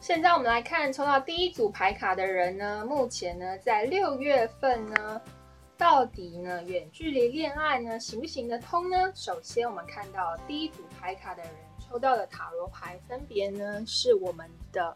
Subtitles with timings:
[0.00, 5.20] 现在我们来看抽到第一组牌卡的人呢，目前呢在六月份呢，
[5.76, 8.96] 到底呢远距离恋爱呢行不行得通呢？
[9.14, 14.94] 首先我们看到第一组牌卡的人抽到的塔罗牌分别呢是我们的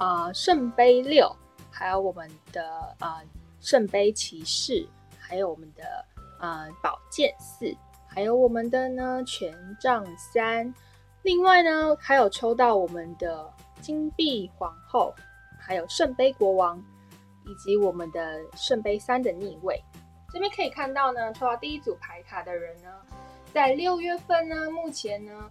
[0.00, 1.34] 呃圣杯六，
[1.70, 3.22] 还有我们的呃
[3.60, 4.84] 圣杯骑士，
[5.16, 6.04] 还有我们的
[6.40, 7.72] 呃宝剑四，
[8.08, 10.74] 还有我们的呢权杖三。
[11.22, 13.48] 另外呢，还有抽到我们的
[13.80, 15.14] 金币皇后，
[15.58, 16.82] 还有圣杯国王，
[17.44, 19.82] 以及我们的圣杯三的逆位。
[20.32, 22.88] 这边可以看到呢，抽到第一组牌卡的人呢，
[23.52, 25.50] 在六月份呢，目前呢。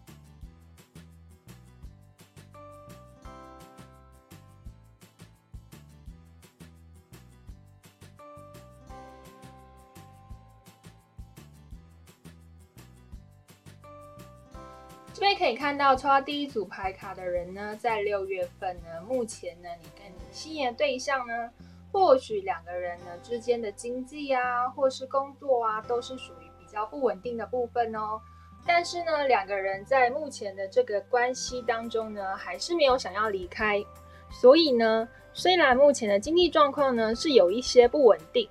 [15.19, 21.49] 这边可以看到抽到第一组牌卡的人呢，在六月份呢，目前呢，你跟你心仪的对象呢，
[21.91, 28.17] 或许两个人呢之间的经济啊，或是工作啊，都是属于比较不稳定的部分哦。
[28.65, 33.83] 但是呢，两个人在目前的这个关系当中呢，还是没有想要离开。
[34.31, 38.47] 所以呢，虽然目前的经济状况呢是有一些不稳定，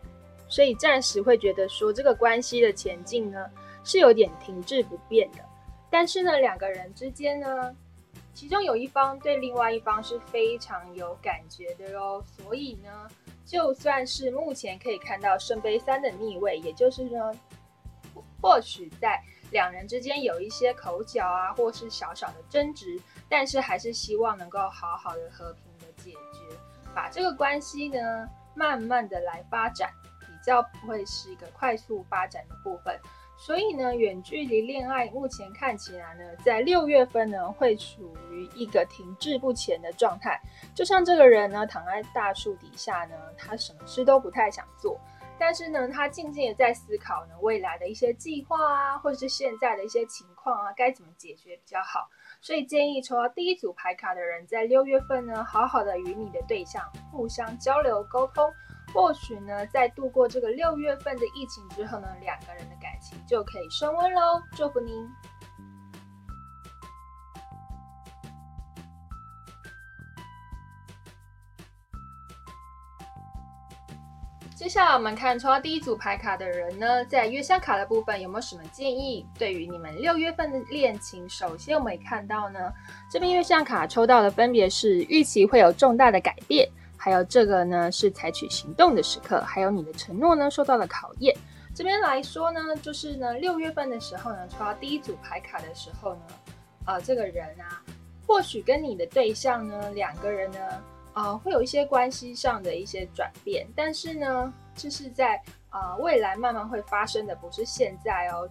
[0.51, 3.47] 所以暂时会觉得说这个关系的前进呢
[3.85, 5.39] 是有点停滞不变的。
[5.91, 7.75] 但是呢，两个人之间呢，
[8.35, 12.23] 其中有一方对另外一方是非常有感觉的哟。
[12.27, 13.09] 所以呢，
[13.45, 17.33] 就算是目前可以看到圣杯三的逆位，也就是呢，
[18.41, 19.19] 或许在
[19.51, 26.57] 两人之间有一些口角啊，或是小小的争执，但是还是希望能够好好的和平的解决，
[26.95, 29.91] 把这个关系呢，慢慢的来发展，
[30.21, 33.01] 比较不会是一个快速发展的部分。
[33.41, 40.39] 所以呢，远距离恋爱目前看起来呢，在六月份呢，会处于一个停滞不前的状态。
[40.75, 44.99] 就像这个人呢，躺在大树底下呢，他什么事都不太想做，
[45.39, 52.09] 但是呢，他静静的在思考呢，未来的一些计划啊，或者是现在的一些情况啊，该怎么解决比较好。
[52.41, 56.83] 所以建议抽到第一组牌卡的人，在六月份呢，好好的与你的对象
[57.13, 58.53] 互相交流沟通。
[58.95, 64.43] 或许呢，在度过这个六月份的疫情之后呢，两个人的情就可以升温喽。
[64.57, 65.09] 祝福您！
[74.55, 79.25] 接下来我们看抽到第一组牌卡的人呢，在月相卡的部分有没有什么建议？
[79.39, 82.59] 对于你们六月份的恋情，首先我们看到呢，
[83.11, 86.69] 这边月相卡抽到的分别是预期会有重大的改变。
[86.97, 91.35] 还有这个呢，是采取行动的时刻，还有你的承诺呢受到了考验。
[91.79, 96.23] 这边来说呢，就是呢六月份的时候呢，抽到第一组牌卡的时候呢，
[96.87, 97.81] 呃，这个人啊，
[98.27, 100.59] 或许跟你的对象呢，两个人呢，
[101.13, 105.41] 呃，会有一些关系上的一些转变，但是呢，这是在
[105.71, 108.51] 呃未来慢慢会发生的，不是现在哦。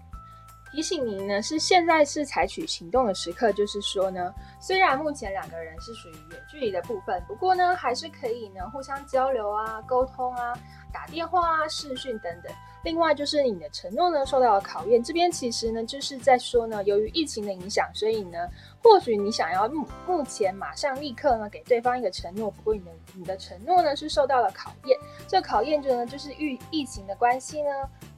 [0.72, 10.53] 提醒您呢，是现在是采取行动的时刻，就是说呢，虽然目前两个人是属于远距离的部分，不过呢，还是可以呢互相交流啊、沟通啊、
[10.94, 12.51] 打电话啊、视讯等等。
[12.83, 18.38] 另外就是你的承诺呢受到了考验，这边其实呢就是在说呢，由于疫情的影响，所以呢，
[18.84, 24.97] 或许你想要目目前马上立刻呢给对方一个承诺，不过你的你的承诺呢是受到了考验。
[25.28, 27.69] 这考验着呢就是遇疫情的关系呢，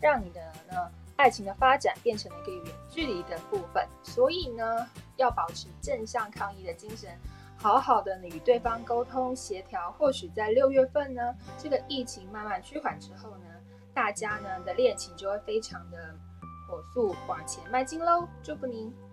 [0.01, 0.89] 让你的呢。
[1.19, 4.87] 爱情的发展变成了一个远距离的部分，所以呢，
[5.17, 7.09] 要保持正向抗议的精神，
[7.57, 9.91] 好好的与对方沟通协调。
[9.91, 13.45] 或许在六月份呢，这个疫情慢慢趋缓之后呢，
[13.93, 16.15] 大家呢的恋情就会非常的
[16.69, 18.25] 火速往前迈进喽。
[18.41, 19.08] 祝福您！